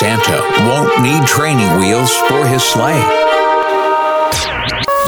[0.00, 3.02] Santa won't need training wheels for his sleigh.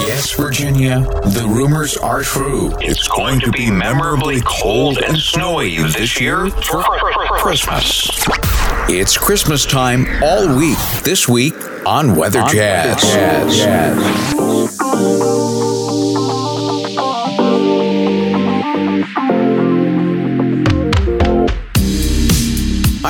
[0.06, 2.70] Yes, Virginia, the rumors are true.
[2.78, 8.06] It's going to be memorably cold and snowy this year for Christmas.
[8.90, 11.54] It's Christmas time all week this week
[11.86, 13.02] on Weather on Jazz.
[13.02, 15.61] Weather Jazz.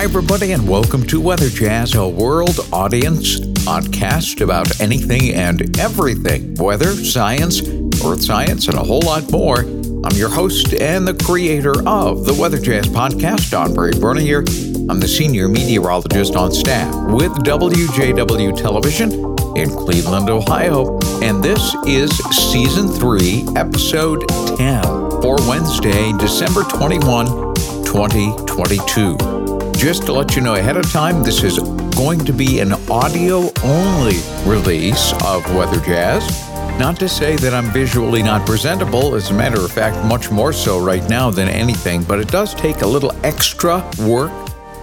[0.03, 6.57] Hi, everybody, and welcome to Weather Jazz, a world audience podcast about anything and everything
[6.57, 7.61] weather, science,
[8.05, 9.61] earth science, and a whole lot more.
[9.61, 14.45] I'm your host and the creator of the Weather Jazz podcast, Andre Bernier here.
[14.91, 19.13] I'm the senior meteorologist on staff with WJW Television
[19.57, 22.11] in Cleveland, Ohio, and this is
[22.51, 24.83] season three, episode 10
[25.23, 29.62] for Wednesday, December 21, 2022.
[29.83, 31.59] Just to let you know ahead of time, this is
[31.97, 36.49] going to be an audio only release of Weather Jazz.
[36.79, 40.53] Not to say that I'm visually not presentable, as a matter of fact, much more
[40.53, 44.31] so right now than anything, but it does take a little extra work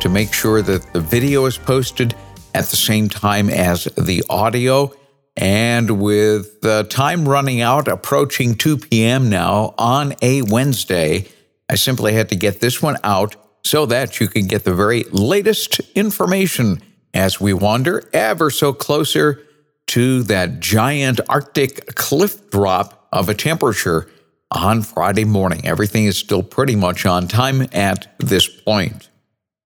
[0.02, 2.14] to make sure that the video is posted
[2.54, 4.94] at the same time as the audio.
[5.38, 9.30] And with the time running out, approaching 2 p.m.
[9.30, 11.30] now on a Wednesday,
[11.70, 15.04] I simply had to get this one out so that you can get the very
[15.12, 16.82] latest information
[17.14, 19.46] as we wander ever so closer
[19.88, 24.08] to that giant Arctic cliff drop of a temperature
[24.52, 25.66] on Friday morning.
[25.66, 29.10] Everything is still pretty much on time at this point.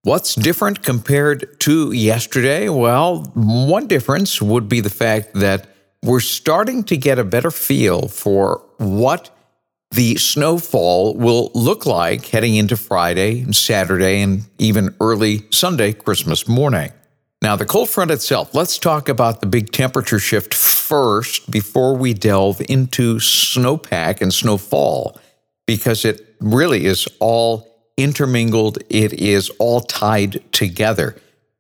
[0.04, 2.68] What's different compared to yesterday?
[2.68, 5.68] Well, one difference would be the fact that
[6.02, 9.30] we're starting to get a better feel for what
[9.94, 16.48] the snowfall will look like heading into Friday and Saturday and even early Sunday, Christmas
[16.48, 16.92] morning.
[17.44, 22.16] Now, the cold front itself, let's talk about the big temperature shift first before we
[22.16, 25.20] delve into snowpack and snowfall,
[25.68, 31.16] because it really is all intermingled, it is all tied together.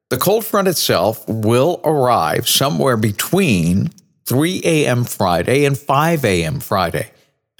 [0.09, 3.91] The cold front itself will arrive somewhere between
[4.25, 5.03] 3 a.m.
[5.03, 6.59] Friday and 5 a.m.
[6.59, 7.11] Friday.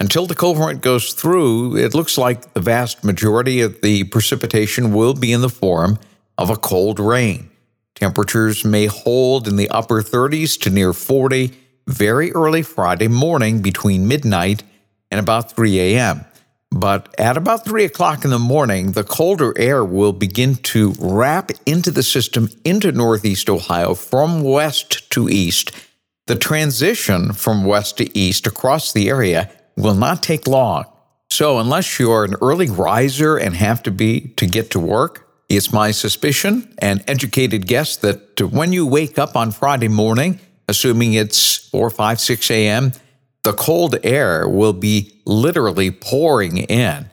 [0.04, 5.14] Until the front goes through, it looks like the vast majority of the precipitation will
[5.14, 5.98] be in the form
[6.36, 7.48] of a cold rain.
[7.94, 11.54] Temperatures may hold in the upper 30s to near 40
[11.86, 14.62] very early Friday morning between midnight
[15.10, 16.26] and about 3 a.m.
[16.70, 21.50] But at about 3 o'clock in the morning, the colder air will begin to wrap
[21.64, 25.72] into the system into northeast Ohio from west to east.
[26.26, 30.84] The transition from west to east across the area will not take long.
[31.30, 35.72] So, unless you're an early riser and have to be to get to work, it's
[35.72, 41.68] my suspicion and educated guess that when you wake up on Friday morning, assuming it's
[41.68, 42.92] 4, 5, 6 a.m.,
[43.42, 47.10] the cold air will be literally pouring in,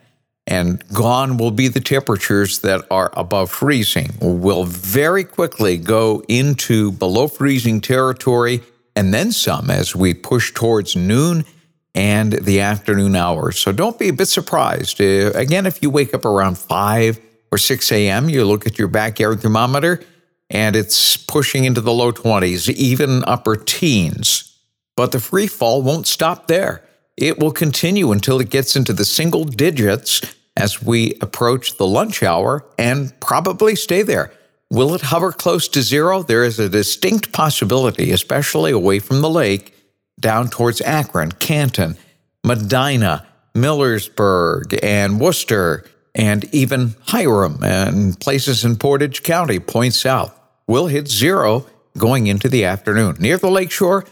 [0.47, 4.11] and gone will be the temperatures that are above freezing.
[4.21, 8.61] We'll very quickly go into below freezing territory
[8.95, 11.45] and then some as we push towards noon
[11.93, 13.59] and the afternoon hours.
[13.59, 15.01] So don't be a bit surprised.
[15.01, 17.19] Uh, again, if you wake up around 5
[17.51, 20.01] or 6 a.m., you look at your backyard thermometer
[20.49, 24.57] and it's pushing into the low 20s, even upper teens.
[24.95, 26.83] But the free fall won't stop there.
[27.17, 30.21] It will continue until it gets into the single digits
[30.57, 34.31] as we approach the lunch hour and probably stay there.
[34.69, 36.23] Will it hover close to zero?
[36.23, 39.73] There is a distinct possibility, especially away from the lake
[40.21, 41.97] down towards Akron, Canton,
[42.43, 50.37] Medina, Millersburg, and Wooster, and even Hiram and places in Portage County, point south,
[50.67, 51.65] will hit zero
[51.97, 53.17] going into the afternoon.
[53.19, 54.05] Near the lakeshore,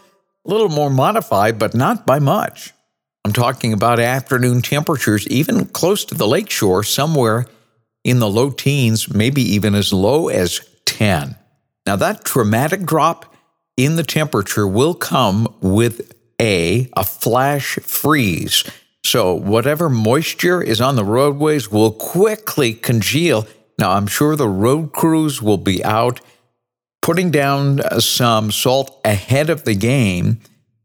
[0.46, 2.74] a little more modified, but not by much.
[3.26, 7.46] I'm talking about afternoon temperatures even close to the lakeshore, somewhere
[8.04, 11.36] in the low teens, maybe even as low as 10.
[11.86, 13.29] Now, that dramatic drop
[13.80, 18.64] in the temperature will come with a a flash freeze.
[19.06, 23.48] So whatever moisture is on the roadways will quickly congeal.
[23.78, 26.20] Now I'm sure the road crews will be out
[27.02, 30.42] putting down uh, some salt ahead of the game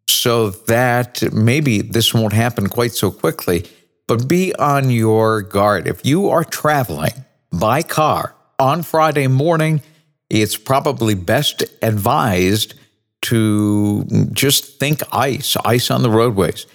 [0.08, 3.64] so that maybe this won't happen quite so quickly.
[4.06, 5.88] But be on your guard.
[5.88, 9.82] If you are traveling by car on Friday morning,
[10.30, 12.74] it's probably best advised
[13.24, 16.66] to just think ice, ice on the roadways.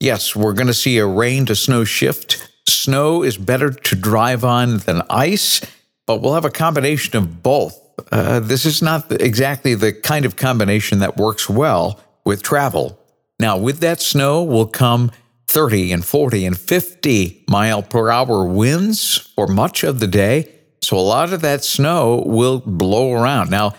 [0.00, 2.50] Yes, we're going to see a rain to snow shift.
[2.68, 5.60] Snow is better to drive on than ice,
[6.06, 7.80] but we'll have a combination of both
[8.10, 12.98] uh, this is not exactly the kind of combination that works well with travel.
[13.38, 15.10] Now, with that snow will come
[15.46, 20.50] 30 and 40 and 50 mile per hour winds for much of the day.
[20.82, 23.50] So a lot of that snow will blow around.
[23.50, 23.74] Now,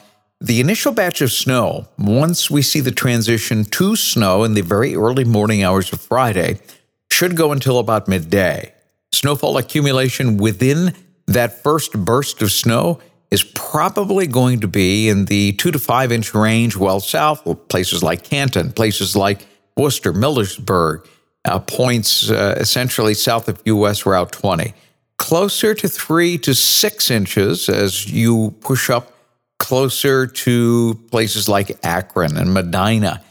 [0.45, 4.95] the initial batch of snow, once we see the transition to snow in the very
[4.95, 6.59] early morning hours of Friday,
[7.09, 8.71] should go until about midday.
[9.11, 10.93] Snowfall accumulation within
[11.25, 12.99] that first burst of snow
[13.31, 17.67] is probably going to be in the two to five inch range well south, of
[17.67, 21.07] places like Canton, places like Wooster, Millersburg,
[21.45, 24.75] uh, points uh, essentially south of US Route 20.
[25.17, 29.14] Closer to three to six inches as you push up
[29.59, 33.23] closer to places like Akron and Medina.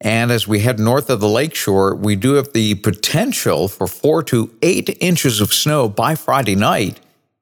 [0.00, 4.22] And as we head north of the lakeshore, we do have the potential for four
[4.24, 7.00] to eight inches of snow by Friday night.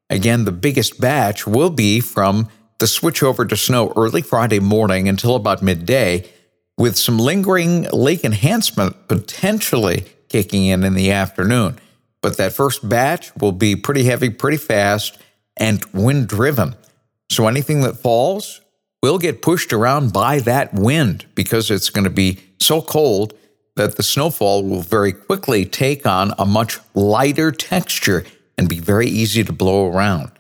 [0.09, 2.49] Again, the biggest batch will be from
[2.79, 6.29] the switch over to snow early Friday morning until about midday,
[6.77, 11.79] with some lingering lake enhancement potentially kicking in in the afternoon.
[12.21, 15.19] But that first batch will be pretty heavy, pretty fast,
[15.57, 16.75] and wind driven.
[17.31, 18.61] So anything that falls
[19.03, 23.35] will get pushed around by that wind because it's going to be so cold
[23.77, 28.25] that the snowfall will very quickly take on a much lighter texture
[28.57, 30.31] and be very easy to blow around.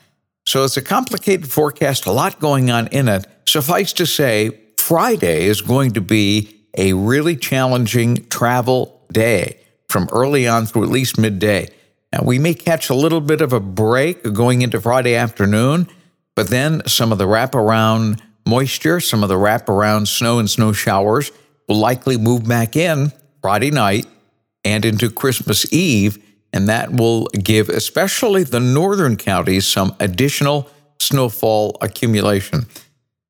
[0.46, 3.26] So it's a complicated forecast, a lot going on in it.
[3.46, 9.58] Suffice to say, Friday is going to be a really challenging travel day
[9.88, 11.68] from early on through at least midday.
[12.12, 15.88] Now, we may catch a little bit of a break going into Friday afternoon,
[16.34, 21.32] but then some of the wraparound moisture, some of the wraparound snow and snow showers
[21.68, 24.06] will likely move back in Friday night
[24.64, 26.18] and into Christmas Eve,
[26.52, 30.70] and that will give especially the northern counties some additional
[31.00, 32.66] snowfall accumulation.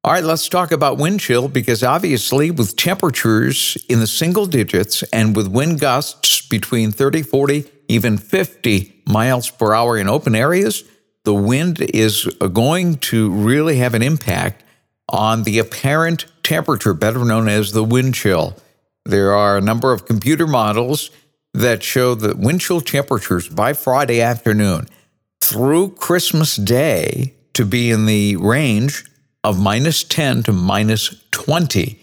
[0.05, 5.03] All right, let's talk about wind chill because obviously, with temperatures in the single digits
[5.05, 10.85] and with wind gusts between 30, 40, even 50 miles per hour in open areas,
[11.25, 14.63] the wind is uh, going to really have an impact
[15.09, 18.57] on the apparent temperature, better known as the wind chill.
[19.05, 21.11] There are a number of computer models
[21.53, 24.89] that show that wind chill temperatures by Friday afternoon
[25.41, 29.05] through Christmas Day to be in the range
[29.45, 32.01] of minus 10 to minus 20.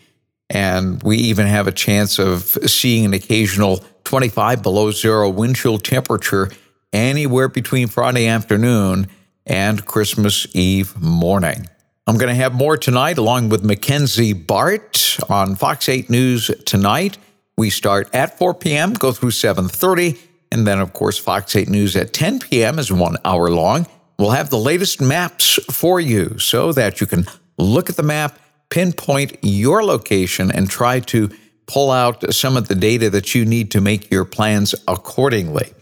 [0.50, 5.78] And we even have a chance of seeing an occasional 25 below zero wind chill
[5.78, 6.52] temperature
[6.94, 9.08] anywhere between Friday afternoon
[9.46, 11.68] and Christmas Eve morning.
[12.08, 17.18] I'm going to have more tonight along with McKenzie Bart on Fox 8 News tonight.
[17.58, 20.18] We start at 4 p.m., go through 7:30,
[20.52, 22.80] and then of course Fox 8 News at 10 p.m.
[22.80, 23.88] is 1 hour long.
[24.18, 27.26] We'll have the latest maps for you so that you can
[27.58, 28.40] look at the map,
[28.70, 31.30] pinpoint your location, and try to
[31.66, 35.74] pull out some of the data that you need to make your plans accordingly.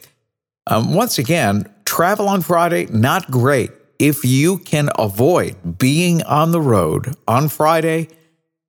[0.68, 3.72] Um, once again, travel on Friday, not great.
[3.98, 8.10] If you can avoid being on the road on Friday,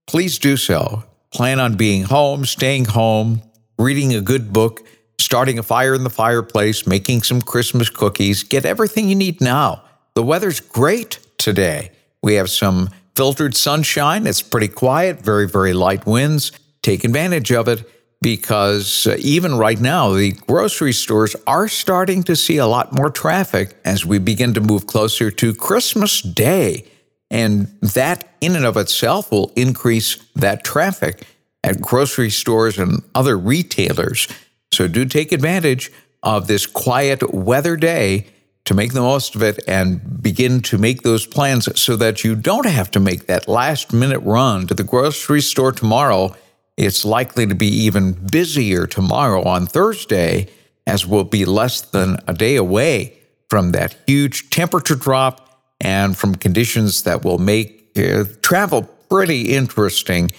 [0.06, 1.04] please do so.
[1.32, 3.42] Plan on being home, staying home,
[3.78, 4.80] reading a good book
[5.20, 8.42] starting a fire in the fireplace, making some Christmas cookies.
[8.42, 9.85] Get everything you need now.
[10.14, 11.92] The weather's great today.
[12.23, 14.26] We have some filtered sunshine.
[14.26, 16.52] It's pretty quiet, very, very light winds.
[16.82, 17.88] Take advantage of it
[18.22, 23.10] because uh, even right now, the grocery stores are starting to see a lot more
[23.10, 26.84] traffic as we begin to move closer to Christmas Day.
[27.30, 31.26] And that, in and of itself, will increase that traffic
[31.62, 34.28] at grocery stores and other retailers.
[34.72, 35.90] So do take advantage
[36.22, 38.26] of this quiet weather day
[38.64, 42.36] to make the most of it and begin to make those plans so that you
[42.36, 46.34] don't have to make that last minute run to the grocery store tomorrow.
[46.80, 50.49] It's likely to be even busier tomorrow on Thursday,
[50.87, 53.18] as we'll be less than a day away
[53.50, 60.30] from that huge temperature drop and from conditions that will make uh, travel pretty interesting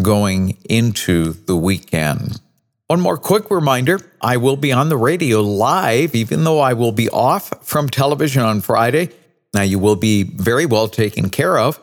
[0.00, 2.40] going into the weekend.
[2.86, 6.92] One more quick reminder I will be on the radio live, even though I will
[6.92, 9.10] be off from television on Friday.
[9.52, 11.78] Now, you will be very well taken care of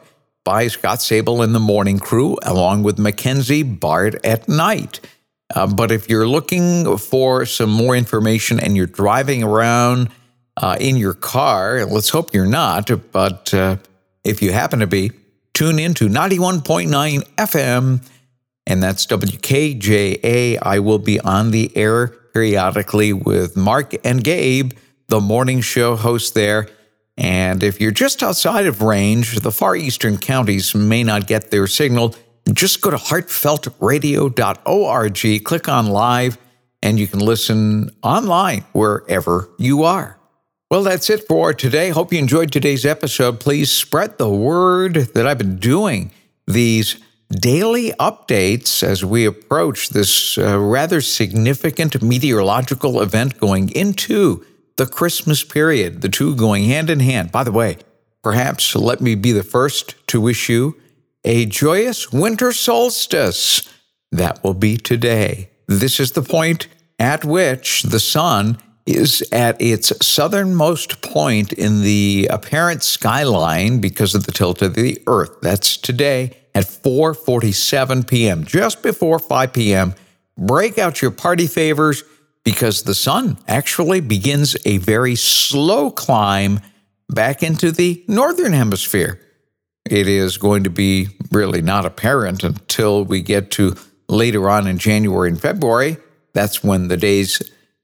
[0.47, 5.01] by Scott Sabol in the morning crew, along with McKenzie Bart at night.
[5.53, 10.07] Uh, but if you're looking for some more information and you're driving around
[10.55, 13.75] uh, in your car, let's hope you're not, but uh,
[14.23, 15.11] if you happen to be,
[15.53, 18.09] tune in to 91.9 FM
[18.65, 20.59] and that's WKJA.
[20.61, 24.71] I will be on the air periodically with Mark and Gabe,
[25.09, 26.69] the morning show host there.
[27.17, 31.67] And if you're just outside of range, the far eastern counties may not get their
[31.67, 32.15] signal.
[32.53, 36.37] Just go to heartfeltradio.org, click on live,
[36.83, 40.19] and you can listen online wherever you are.
[40.69, 41.89] Well, that's it for today.
[41.89, 43.39] Hope you enjoyed today's episode.
[43.39, 46.11] Please spread the word that I've been doing
[46.45, 46.97] these
[47.31, 54.45] daily updates as we approach this uh, rather significant meteorological event going into
[54.77, 57.31] the Christmas period, the two going hand in hand.
[57.31, 57.77] By the way,
[58.23, 60.77] perhaps let me be the first to wish you
[61.23, 63.67] a joyous winter solstice.
[64.11, 65.49] That will be today.
[65.67, 66.67] This is the point
[66.97, 74.25] at which the sun is at its southernmost point in the apparent skyline because of
[74.25, 75.41] the tilt of the earth.
[75.41, 78.45] That's today at 4:47 p.m.
[78.45, 79.93] just before 5 p.m.
[80.37, 82.03] Break out your party favors
[82.47, 86.61] because the sun actually begins a very slow climb
[87.09, 89.19] back into the northern hemisphere.
[89.83, 93.75] It is going to be really not apparent until we get to
[94.07, 95.97] later on in January and February.
[96.33, 97.41] That's when the days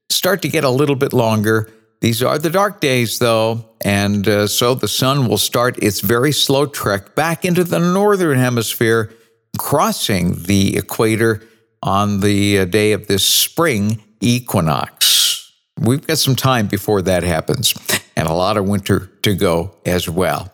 [0.08, 1.70] start to get a little bit longer.
[2.00, 6.32] These are the dark days, though, and uh, so the sun will start its very
[6.32, 9.12] slow trek back into the northern hemisphere,
[9.58, 11.42] crossing the equator
[11.82, 15.52] on the uh, day of this spring equinox.
[15.78, 17.74] We've got some time before that happens,
[18.16, 20.52] and a lot of winter to go as well.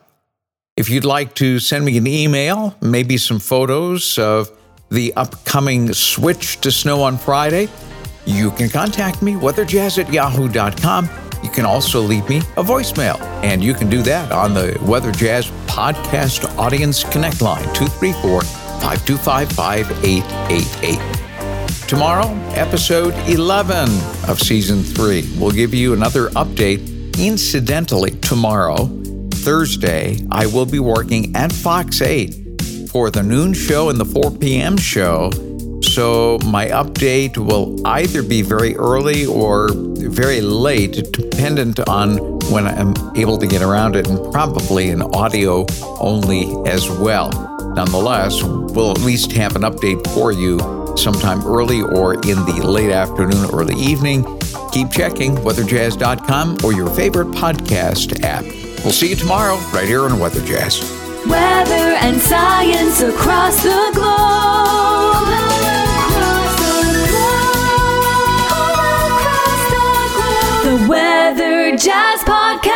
[0.75, 4.51] If you'd like to send me an email, maybe some photos of
[4.89, 7.69] the upcoming switch to snow on Friday,
[8.25, 11.09] you can contact me, weatherjazz at yahoo.com.
[11.43, 15.11] You can also leave me a voicemail, and you can do that on the Weather
[15.11, 21.20] Jazz Podcast Audience Connect line, 234 525 5888.
[21.91, 23.89] Tomorrow, episode 11
[24.29, 25.29] of season three.
[25.37, 26.79] We'll give you another update.
[27.19, 28.87] Incidentally, tomorrow,
[29.33, 34.31] Thursday, I will be working at Fox 8 for the noon show and the 4
[34.31, 34.77] p.m.
[34.77, 35.31] show.
[35.83, 42.19] So my update will either be very early or very late, dependent on
[42.51, 45.65] when I'm able to get around it, and probably an audio
[45.99, 47.31] only as well.
[47.75, 52.91] Nonetheless, we'll at least have an update for you sometime early or in the late
[52.91, 54.23] afternoon, or early evening.
[54.71, 58.43] Keep checking weatherjazz.com or your favorite podcast app.
[58.83, 60.81] We'll see you tomorrow right here on Weather Jazz.
[61.27, 64.61] Weather and science across the globe.
[71.81, 72.70] Jazz Podcast.